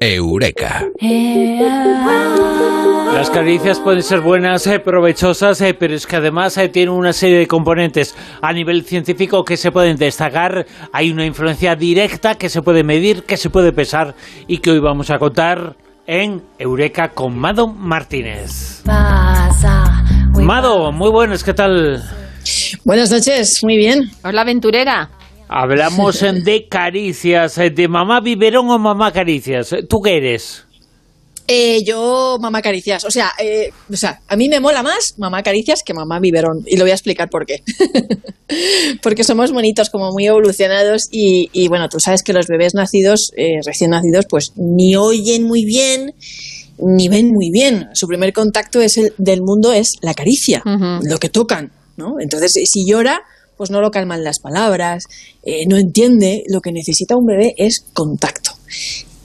[0.00, 0.86] Eureka.
[3.12, 7.12] Las caricias pueden ser buenas, eh, provechosas, eh, pero es que además eh, tienen una
[7.12, 10.64] serie de componentes a nivel científico que se pueden destacar.
[10.92, 14.14] Hay una influencia directa que se puede medir, que se puede pesar
[14.46, 15.76] y que hoy vamos a contar
[16.06, 18.82] en Eureka con Mado Martínez.
[20.36, 22.02] Mado, muy buenas, ¿qué tal?
[22.84, 24.10] Buenas noches, muy bien.
[24.24, 25.10] Hola, aventurera.
[25.52, 29.74] Hablamos de caricias, de mamá biberón o mamá caricias.
[29.88, 30.64] ¿Tú qué eres?
[31.48, 33.04] Eh, yo, mamá caricias.
[33.04, 36.62] O sea, eh, o sea, a mí me mola más mamá caricias que mamá biberón.
[36.66, 37.64] Y lo voy a explicar por qué.
[39.02, 43.32] Porque somos monitos como muy evolucionados y, y, bueno, tú sabes que los bebés nacidos,
[43.36, 46.14] eh, recién nacidos, pues ni oyen muy bien
[46.78, 47.88] ni ven muy bien.
[47.94, 52.20] Su primer contacto es el, del mundo es la caricia, lo que tocan, ¿no?
[52.20, 53.20] Entonces, si llora,
[53.60, 55.04] pues no lo calman las palabras,
[55.42, 58.52] eh, no entiende, lo que necesita un bebé es contacto.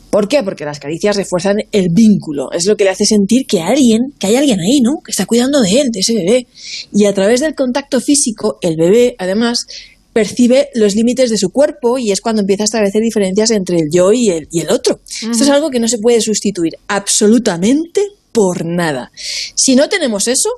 [0.09, 0.43] ¿Por qué?
[0.43, 4.27] Porque las caricias refuerzan el vínculo, es lo que le hace sentir que alguien, que
[4.27, 4.95] hay alguien ahí, ¿no?
[5.05, 6.47] Que está cuidando de él, de ese bebé.
[6.91, 9.67] Y a través del contacto físico, el bebé, además,
[10.11, 13.85] percibe los límites de su cuerpo y es cuando empieza a establecer diferencias entre el
[13.89, 14.99] yo y el, y el otro.
[15.31, 18.01] Esto es algo que no se puede sustituir absolutamente
[18.33, 19.13] por nada.
[19.55, 20.49] Si no tenemos eso,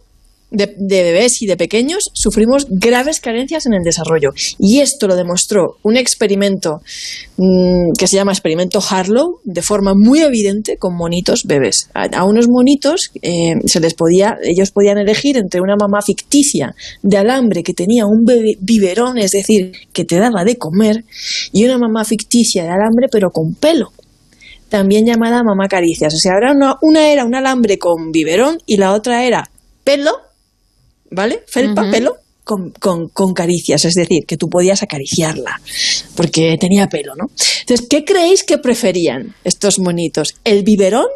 [0.50, 4.32] de, bebés y de pequeños sufrimos graves carencias en el desarrollo.
[4.60, 6.82] Y esto lo demostró un experimento
[7.38, 11.90] mmm, que se llama experimento Harlow, de forma muy evidente con monitos bebés.
[11.94, 17.18] A, unos monitos eh, se les podía, ellos podían elegir entre una mamá ficticia de
[17.18, 21.04] alambre que tenía un bebé, biberón, es decir, que te daba de comer,
[21.52, 23.92] y una mamá ficticia de alambre pero con pelo
[24.70, 26.14] también llamada mamá caricias.
[26.14, 26.34] O sea,
[26.82, 29.50] una era un alambre con biberón y la otra era
[29.86, 30.27] pelo
[31.12, 31.44] ¿vale?
[31.48, 31.92] Felpa, uh -huh.
[31.92, 35.60] pelo, con, con, con, caricias, es decir, que tú podías acariciarla,
[36.16, 37.26] porque tenía pelo, ¿no?
[37.62, 40.36] Entonces, ¿qué creéis que preferían estos monitos?
[40.44, 41.08] ¿El biberón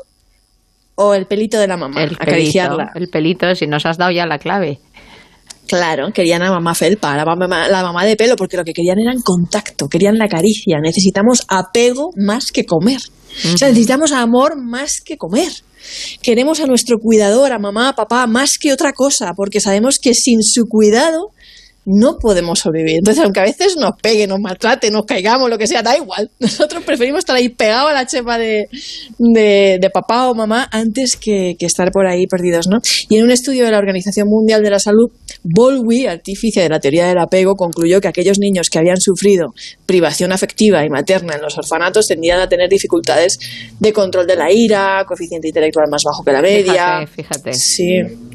[0.96, 2.04] o el pelito de la mamá?
[2.04, 2.92] El acariciarla.
[2.94, 4.80] Pelito, el pelito, si nos has dado ya la clave.
[5.68, 8.74] Claro, querían a mamá felpa, a la mamá, la mamá de pelo, porque lo que
[8.74, 10.80] querían era contacto, querían la caricia.
[10.82, 13.00] Necesitamos apego más que comer.
[13.00, 13.54] Uh -huh.
[13.54, 15.52] O sea, necesitamos amor más que comer.
[16.22, 20.14] Queremos a nuestro cuidador, a mamá, a papá, más que otra cosa, porque sabemos que
[20.14, 21.32] sin su cuidado
[21.86, 22.98] no podemos sobrevivir.
[23.00, 26.30] Entonces, aunque a veces nos pegue, nos maltrate, nos caigamos, lo que sea, da igual.
[26.40, 28.70] Nosotros preferimos estar ahí pegado a la chepa de,
[29.18, 32.78] de, de papá o mamá antes que, que, estar por ahí perdidos, ¿no?
[33.10, 35.10] Y en un estudio de la Organización Mundial de la Salud,
[35.44, 39.54] Bowlby, artífice de la teoría del apego, concluyó que aquellos niños que habían sufrido
[39.86, 43.40] privación afectiva y materna en los orfanatos tendían a tener dificultades
[43.80, 47.08] de control de la ira, coeficiente intelectual más bajo que la media.
[47.08, 47.54] Fíjate, fíjate.
[47.54, 47.86] Sí.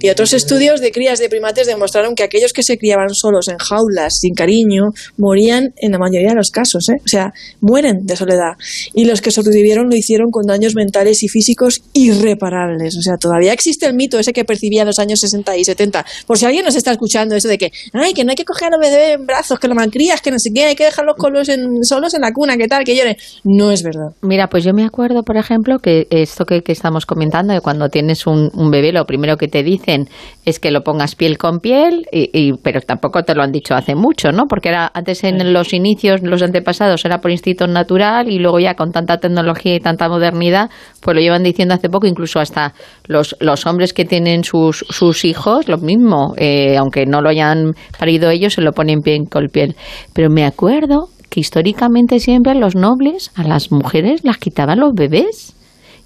[0.00, 3.58] Y otros estudios de crías de primates demostraron que aquellos que se criaban solos en
[3.58, 7.00] jaulas, sin cariño, morían en la mayoría de los casos, ¿eh?
[7.04, 8.54] o sea, mueren de soledad.
[8.94, 12.96] Y los que sobrevivieron lo hicieron con daños mentales y físicos irreparables.
[12.96, 16.04] O sea, todavía existe el mito ese que percibía en los años 60 y 70.
[16.26, 18.68] Por si alguien nos está escuchando, eso de que, ay, que no hay que coger
[18.68, 21.16] a los bebés en brazos, que lo malcrías, que no sé qué, hay que dejarlos
[21.16, 23.16] colos en, solos en la cuna, que tal, que lloren.
[23.44, 24.10] No es verdad.
[24.22, 27.88] Mira, pues yo me acuerdo, por ejemplo, que esto que, que estamos comentando, de cuando
[27.88, 30.08] tienes un, un, bebé, lo primero que te dicen
[30.44, 33.74] es que lo pongas piel con piel, y, y, pero tampoco te lo han dicho
[33.74, 34.46] hace mucho, ¿no?
[34.46, 38.74] Porque era antes en los inicios, los antepasados, era por instinto natural y luego ya
[38.74, 40.70] con tanta tecnología y tanta modernidad,
[41.02, 42.72] pues lo llevan diciendo hace poco, incluso hasta
[43.06, 47.72] los, los hombres que tienen sus, sus hijos, lo mismo, eh, aunque no lo hayan
[47.98, 49.76] parido ellos, se lo ponen piel con piel.
[50.14, 55.55] Pero me acuerdo que históricamente siempre los nobles a las mujeres las quitaban los bebés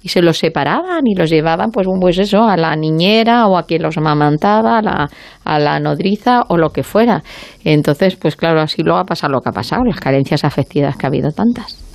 [0.01, 3.63] y se los separaban y los llevaban pues pues eso a la niñera o a
[3.63, 5.09] quien los amamantaba a la,
[5.43, 7.23] a la nodriza o lo que fuera.
[7.63, 11.05] Entonces pues claro así luego ha pasado lo que ha pasado las carencias afectivas que
[11.05, 11.90] ha habido tantas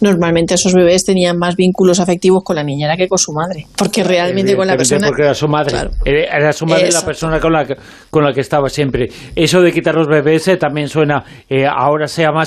[0.00, 4.04] normalmente esos bebés tenían más vínculos afectivos con la niñera que con su madre, porque
[4.04, 5.06] realmente con la persona...
[5.08, 5.90] Porque era su madre, claro.
[6.04, 7.76] era su madre la persona con la, que,
[8.10, 9.08] con la que estaba siempre.
[9.34, 12.44] Eso de quitar los bebés eh, también suena, eh, ahora se llama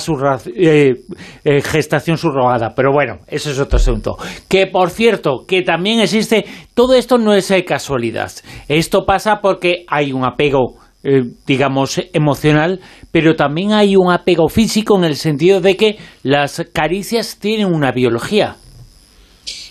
[0.56, 0.94] eh,
[1.62, 4.16] gestación subrogada, pero bueno, eso es otro asunto.
[4.48, 6.44] Que por cierto, que también existe,
[6.74, 8.32] todo esto no es casualidad,
[8.68, 14.96] esto pasa porque hay un apego eh, digamos, emocional, pero también hay un apego físico
[14.96, 18.56] en el sentido de que las caricias tienen una biología.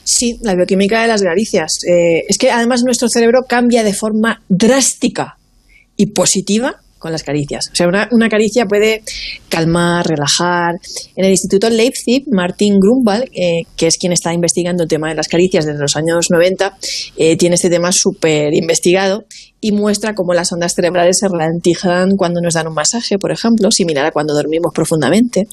[0.04, 1.80] Sí, la bioquímica de las caricias.
[1.90, 5.38] Eh, es que además nuestro cerebro cambia de forma drástica
[5.96, 7.70] y positiva con las caricias.
[7.72, 9.02] O sea, una, caricia puede
[9.50, 10.76] calmar, relajar.
[11.16, 15.16] En el Instituto Leipzig, Martin Grunwald, eh, que es quien está investigando el tema de
[15.16, 16.78] las caricias desde los años 90,
[17.18, 19.26] eh, tiene este tema súper investigado
[19.64, 23.70] y muestra cómo las ondas cerebrales se ralentizan cuando nos dan un masaje, por ejemplo,
[23.70, 25.48] similar a cuando dormimos profundamente.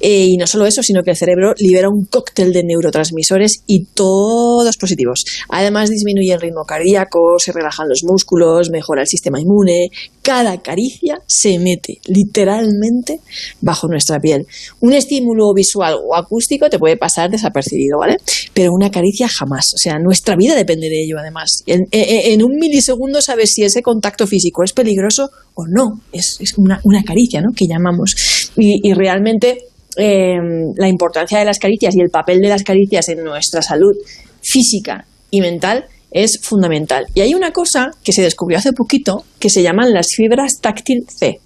[0.00, 3.84] Eh, y no solo eso, sino que el cerebro libera un cóctel de neurotransmisores y
[3.84, 5.24] todos positivos.
[5.50, 9.90] Además, disminuye el ritmo cardíaco, se relajan los músculos, mejora el sistema inmune.
[10.22, 13.20] Cada caricia se mete literalmente
[13.60, 14.46] bajo nuestra piel.
[14.80, 18.16] Un estímulo visual o acústico te puede pasar desapercibido, ¿vale?
[18.54, 19.74] Pero una caricia jamás.
[19.74, 21.62] O sea, nuestra vida depende de ello, además.
[21.66, 26.00] En, en un milisegundo sabes si ese contacto físico es peligroso o no.
[26.12, 27.50] Es, una, caricia, ¿no?
[27.54, 28.14] Que llamamos.
[28.56, 29.64] Y, realmente
[29.96, 33.94] em, la importancia de las caricias y el papel de las caricias en nuestra salud
[34.40, 37.06] física y mental es fundamental.
[37.14, 41.04] Y hay una cosa que se descubrió hace poquito que se llaman las fibras táctil
[41.08, 41.40] C.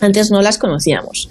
[0.00, 1.28] Antes no las conocíamos.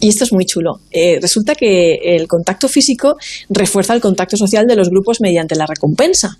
[0.00, 0.80] Y esto es muy chulo.
[0.90, 3.14] Eh, resulta que el contacto físico
[3.48, 6.38] refuerza el contacto social de los grupos mediante la recompensa.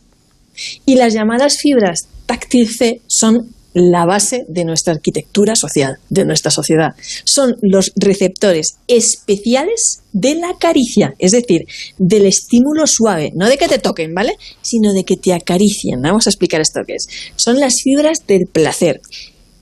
[0.87, 6.51] Y las llamadas fibras táctil C son la base de nuestra arquitectura social, de nuestra
[6.51, 6.95] sociedad.
[7.25, 11.67] Son los receptores especiales de la caricia, es decir,
[11.99, 14.33] del estímulo suave, no de que te toquen, ¿vale?
[14.63, 16.03] Sino de que te acaricien.
[16.03, 17.07] Vamos a explicar esto qué es.
[17.37, 19.01] Son las fibras del placer.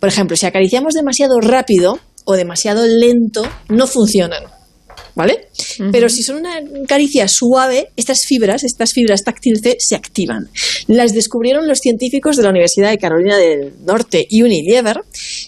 [0.00, 4.57] Por ejemplo, si acariciamos demasiado rápido o demasiado lento, no funcionan.
[5.18, 5.48] ¿Vale?
[5.90, 10.48] Pero si son una caricia suave, estas fibras, estas fibras táctiles se activan.
[10.86, 15.00] Las descubrieron los científicos de la Universidad de Carolina del Norte y Unilever,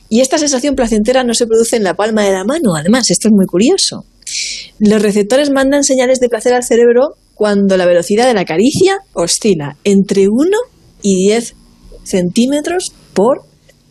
[0.08, 3.28] y esta sensación placentera no se produce en la palma de la mano, además, esto
[3.28, 4.04] es muy curioso.
[4.80, 9.76] Los receptores mandan señales de placer al cerebro cuando la velocidad de la caricia oscila
[9.84, 10.50] entre 1
[11.02, 11.54] y 10
[12.02, 13.42] centímetros por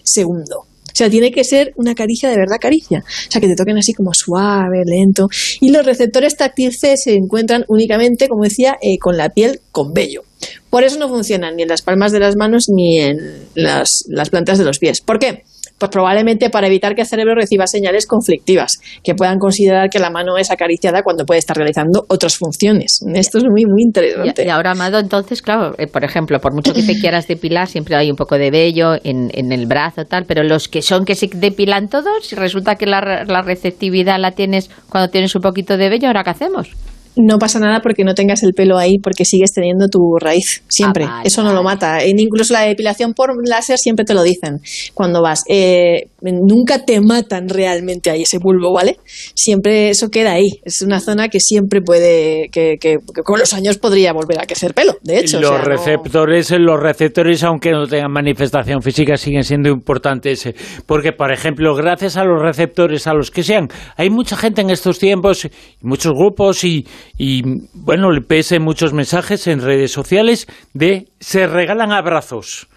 [0.03, 0.68] segundo.
[0.89, 2.99] O sea, tiene que ser una caricia de verdad caricia.
[2.99, 5.29] O sea, que te toquen así como suave, lento.
[5.59, 10.23] Y los receptores táctiles se encuentran únicamente, como decía, eh, con la piel con vello.
[10.69, 13.17] Por eso no funcionan ni en las palmas de las manos ni en
[13.55, 15.01] las, las plantas de los pies.
[15.01, 15.43] ¿Por qué?
[15.79, 20.09] Pues probablemente para evitar que el cerebro reciba señales conflictivas, que puedan considerar que la
[20.09, 22.99] mano es acariciada cuando puede estar realizando otras funciones.
[23.13, 24.43] Esto es muy, muy interesante.
[24.45, 27.95] Y, ahora, Amado, entonces, claro, eh, por ejemplo, por mucho que te quieras depilar, siempre
[27.95, 31.15] hay un poco de vello en, en el brazo, tal, pero los que son que
[31.15, 35.89] se depilan todos, resulta que la, la receptividad la tienes cuando tienes un poquito de
[35.89, 36.69] vello, ¿ahora qué hacemos?
[37.19, 41.05] No pasa nada porque no tengas el pelo ahí porque sigues teniendo tu raíz siempre.
[41.07, 42.05] Ah, Eso no lo mata.
[42.05, 44.61] incluso la depilación por láser siempre te lo dicen
[44.93, 45.43] cuando vas.
[45.47, 48.97] Eh, nunca te matan realmente ahí ese bulbo, ¿vale?
[49.35, 50.59] Siempre eso queda ahí.
[50.63, 54.73] Es una zona que siempre puede, que, que, con los años podría volver a crecer
[54.73, 55.39] pelo, de hecho.
[55.39, 60.49] Los receptores, los receptores, aunque no tengan manifestación física, siguen siendo importantes.
[60.85, 64.69] Porque, por ejemplo, gracias a los receptores, a los que sean, hay mucha gente en
[64.69, 65.47] estos tiempos,
[65.81, 66.85] muchos grupos y,
[67.17, 67.41] y
[67.73, 72.67] bueno, le pese muchos mensajes en redes sociales de se regalan abrazos.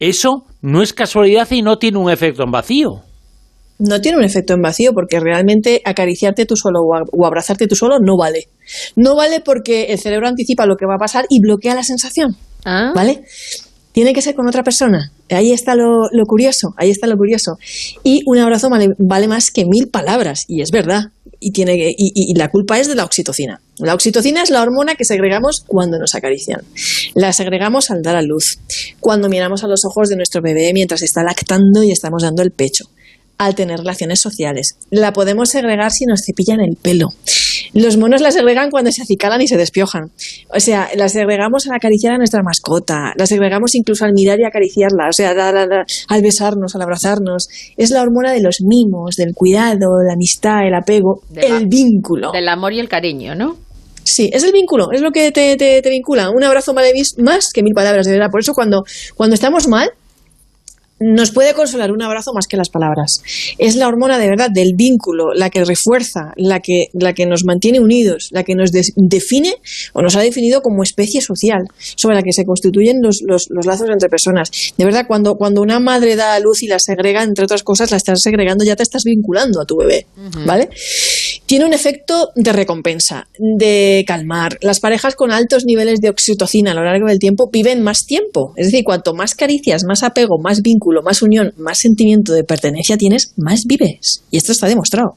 [0.00, 3.02] Eso no es casualidad y no tiene un efecto en vacío.
[3.78, 7.98] No tiene un efecto en vacío porque realmente acariciarte tú solo o abrazarte tú solo
[8.00, 8.48] no vale.
[8.94, 12.36] No vale porque el cerebro anticipa lo que va a pasar y bloquea la sensación.
[12.64, 12.92] Ah.
[12.94, 13.22] ¿Vale?
[13.92, 15.10] Tiene que ser con otra persona.
[15.30, 17.56] Ahí está lo, curioso, ahí está lo curioso.
[18.02, 21.04] Y un abrazo vale, más que mil palabras, y es verdad.
[21.38, 23.60] Y, tiene y, la culpa es de la oxitocina.
[23.78, 26.62] La oxitocina es la hormona que segregamos cuando nos acarician.
[27.14, 28.58] La segregamos al dar a luz,
[29.00, 32.52] cuando miramos a los ojos de nuestro bebé mientras está lactando y estamos dando el
[32.52, 32.84] pecho,
[33.38, 34.76] al tener relaciones sociales.
[34.90, 37.08] La podemos segregar si nos cepillan el pelo.
[37.74, 40.10] Los monos las segregan cuando se acicalan y se despiojan.
[40.54, 44.44] O sea, las segregamos al acariciar a nuestra mascota, las segregamos incluso al mirar y
[44.44, 47.48] acariciarla, o sea, al besarnos, al abrazarnos.
[47.76, 52.32] Es la hormona de los mimos, del cuidado, la amistad, el apego, el vínculo.
[52.32, 53.56] Del amor y el cariño, ¿no?
[54.04, 56.30] Sí, es el vínculo, es lo que te, te, te vincula.
[56.30, 58.30] Un abrazo vale más que mil palabras, de verdad.
[58.30, 58.84] Por eso cuando,
[59.16, 59.90] cuando estamos mal,
[60.98, 63.22] nos puede consolar un abrazo más que las palabras.
[63.58, 67.44] Es la hormona de verdad del vínculo, la que refuerza, la que, la que nos
[67.44, 69.54] mantiene unidos, la que nos define
[69.92, 71.64] o nos ha definido como especie social,
[71.96, 74.50] sobre la que se constituyen los, los, lazos entre personas.
[74.76, 77.90] De verdad, cuando, cuando una madre da a luz y la segrega, entre otras cosas,
[77.90, 80.06] la estás segregando, ya te estás vinculando a tu bebé,
[80.46, 80.70] ¿vale?
[81.46, 84.58] Tiene un efecto de recompensa, de calmar.
[84.62, 88.52] Las parejas con altos niveles de oxitocina a lo largo del tiempo viven más tiempo.
[88.56, 92.96] Es decir, cuanto más caricias, más apego, más vínculo, más unión, más sentimiento de pertenencia
[92.96, 94.22] tienes, más vives.
[94.30, 95.16] Y esto está demostrado.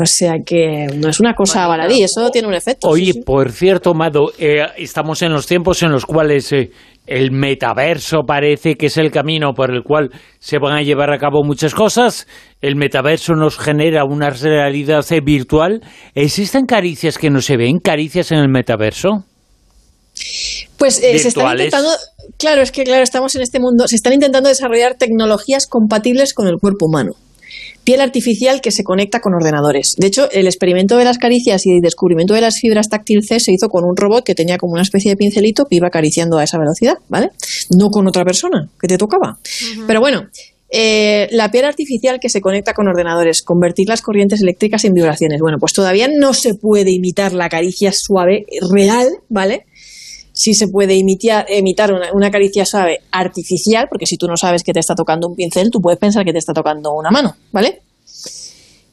[0.00, 2.88] O sea que no es una cosa baladí, eso tiene un efecto.
[2.88, 6.70] Oye, por cierto, Mado, eh, estamos en los tiempos en los cuales eh,
[7.08, 11.18] el metaverso parece que es el camino por el cual se van a llevar a
[11.18, 12.28] cabo muchas cosas.
[12.60, 15.80] El metaverso nos genera una realidad eh, virtual.
[16.14, 19.24] ¿Existen caricias que no se ven, caricias en el metaverso?
[20.76, 21.88] Pues eh, se están intentando,
[22.38, 26.46] claro, es que claro, estamos en este mundo, se están intentando desarrollar tecnologías compatibles con
[26.46, 27.12] el cuerpo humano.
[27.84, 29.94] Piel artificial que se conecta con ordenadores.
[29.96, 33.40] De hecho, el experimento de las caricias y el descubrimiento de las fibras táctil C
[33.40, 36.36] se hizo con un robot que tenía como una especie de pincelito que iba acariciando
[36.36, 37.30] a esa velocidad, ¿vale?
[37.70, 39.38] No con otra persona que te tocaba.
[39.86, 40.28] Pero bueno,
[40.70, 45.40] eh, la piel artificial que se conecta con ordenadores, convertir las corrientes eléctricas en vibraciones.
[45.40, 49.64] Bueno, pues todavía no se puede imitar la caricia suave real, ¿vale?
[50.38, 51.46] Sí se puede imitar,
[51.92, 55.34] una, una, caricia suave artificial, porque si tú no sabes que te está tocando un
[55.34, 57.82] pincel, tú puedes pensar que te está tocando una mano, ¿vale?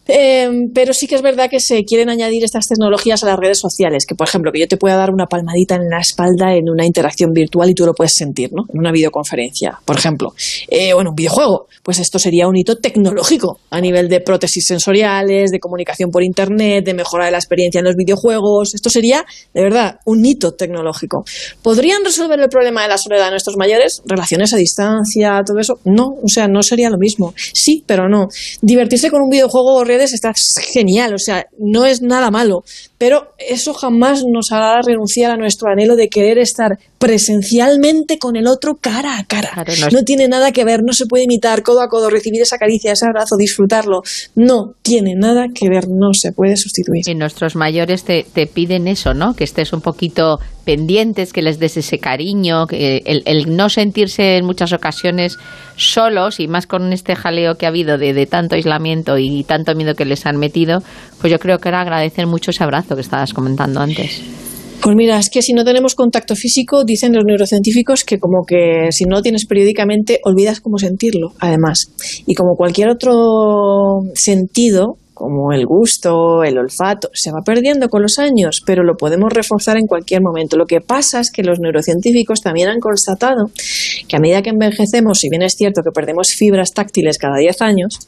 [0.07, 3.59] Em, pero sí que es verdad que se quieren añadir estas tecnologías a las redes
[3.59, 6.69] sociales, que por ejemplo, que yo te pueda dar una palmadita en la espalda en
[6.69, 8.63] una interacción virtual y tú lo puedes sentir, ¿no?
[8.71, 10.33] En una videoconferencia, por ejemplo.
[10.67, 15.51] Eh, bueno, un videojuego, pues esto sería un hito tecnológico a nivel de prótesis sensoriales,
[15.51, 18.75] de comunicación por internet, de mejora de la experiencia en los videojuegos.
[18.75, 21.25] Esto sería, de verdad, un hito tecnológico.
[21.62, 24.01] ¿Podrían resolver el problema de la soledad de nuestros mayores?
[24.05, 25.79] Relaciones a distancia, todo eso.
[25.85, 27.33] No, o sea, no sería lo mismo.
[27.53, 28.27] Sí, pero no.
[28.62, 30.33] Divertirse con un videojuego está
[30.73, 32.63] genial, o sea, no es nada malo,
[32.97, 38.47] pero eso jamás nos hará renunciar a nuestro anhelo de querer estar presencialmente con el
[38.47, 39.63] otro cara a cara.
[39.91, 42.93] no, tiene nada que ver, no se puede imitar codo a codo, recibir esa caricia,
[42.93, 44.01] ese abrazo, disfrutarlo.
[44.33, 47.03] No tiene nada que ver, no se puede sustituir.
[47.07, 49.35] Y nuestros mayores te, te piden eso, ¿no?
[49.35, 54.38] Que estés un poquito pendientes, que les des ese cariño, que el, el, no sentirse
[54.38, 55.38] en muchas ocasiones
[55.75, 59.75] solos y más con este jaleo que ha habido de, de tanto aislamiento y tanto
[59.75, 60.81] miedo que les han metido,
[61.21, 64.24] pues yo creo que era agradecer mucho ese abrazo que estabas comentando antes.
[64.82, 68.89] Pues mira, es que si no tenemos contacto físico, dicen los neurocientíficos que como que
[68.91, 71.91] si no lo tienes periódicamente, olvidas cómo sentirlo, además.
[72.27, 78.19] Y como cualquier otro sentido, como el gusto, el olfato, se va perdiendo con los
[78.19, 80.57] años, pero lo podemos reforzar en cualquier momento.
[80.57, 83.50] Lo que pasa es que los neurocientíficos también han constatado
[84.07, 87.62] que a medida que envejecemos, si bien es cierto que perdemos fibras táctiles cada 10
[87.62, 88.00] años,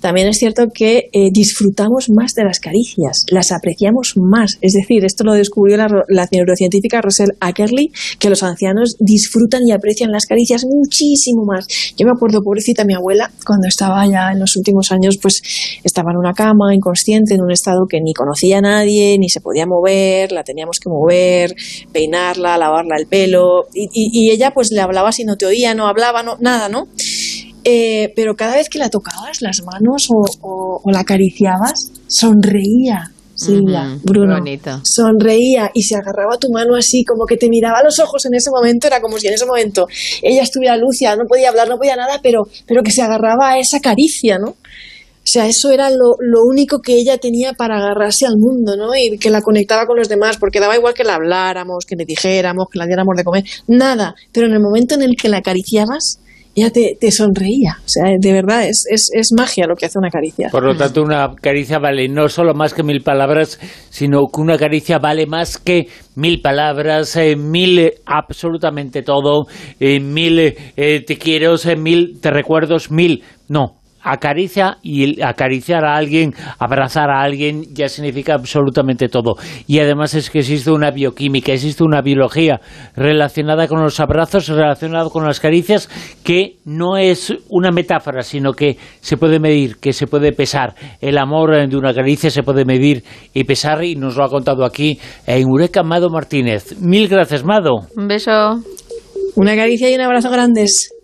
[0.00, 4.58] también es cierto que eh, disfrutamos más de las caricias, las apreciamos más.
[4.60, 9.70] Es decir, esto lo descubrió la, la neurocientífica Rosel Ackerley, que los ancianos disfrutan y
[9.70, 11.68] aprecian las caricias muchísimo más.
[11.96, 15.42] Yo me acuerdo, pobrecita mi abuela, cuando estaba ya en los últimos años, pues
[15.84, 19.40] estaba en una cama, inconsciente, en un estado que ni conocía a nadie, ni se
[19.40, 21.54] podía mover, la teníamos que mover,
[21.92, 26.22] peinarla, lavarla el pelo, y, ella pues le hablaba si no te oía, no hablaba,
[26.22, 26.88] no, nada, ¿no?
[27.64, 33.10] Eh, pero cada vez que la tocabas las manos o, la acariciabas, sonreía.
[33.34, 34.42] Silvia, Bruno,
[34.82, 38.34] sonreía y se agarraba tu mano así, como que te miraba a los ojos en
[38.34, 39.86] ese momento, era como si en ese momento
[40.22, 43.58] ella estuviera lucia, no podía hablar, no podía nada, pero, pero que se agarraba a
[43.58, 44.56] esa caricia, ¿no?
[45.26, 46.14] O sea, eso era lo,
[46.44, 48.94] único que ella tenía para agarrarse al mundo, ¿no?
[48.94, 52.04] Y que la conectaba con los demás, porque daba igual que la habláramos, que le
[52.04, 54.14] dijéramos, que la diéramos de comer, nada.
[54.30, 56.20] Pero en el momento en el que la acariciabas,
[56.54, 57.76] ella te, sonreía.
[57.84, 60.48] O sea, de verdad, es, es, magia lo que hace una caricia.
[60.52, 63.58] Por lo tanto, una caricia vale no solo más que mil palabras,
[63.90, 69.46] sino que una caricia vale más que mil palabras, eh, mil eh, absolutamente todo,
[69.80, 73.24] eh, mil te quiero, mil te recuerdos, mil.
[73.48, 73.74] No,
[74.06, 79.34] acaricia y acariciar a alguien, abrazar a alguien, ya significa absolutamente todo.
[79.66, 82.60] Y además es que existe una bioquímica, existe una biología
[82.94, 85.90] relacionada con los abrazos, relacionada con las caricias,
[86.22, 90.74] que no es una metáfora, sino que se puede medir, que se puede pesar.
[91.00, 93.02] El amor de una caricia se puede medir
[93.34, 96.80] y pesar, y nos lo ha contado aquí en Eureka Mado Martínez.
[96.80, 97.80] Mil gracias, Mado.
[97.96, 98.60] Un beso.
[99.34, 100.95] Una caricia y un abrazo grandes.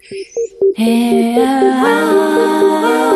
[0.75, 3.12] Hey, I...